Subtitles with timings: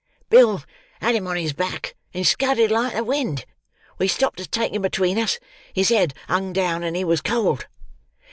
[0.31, 0.63] "Bill
[0.99, 3.45] had him on his back, and scudded like the wind.
[3.99, 5.37] We stopped to take him between us;
[5.73, 7.67] his head hung down, and he was cold.